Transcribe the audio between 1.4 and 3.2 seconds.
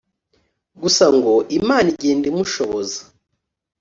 Imana igenda imushoboza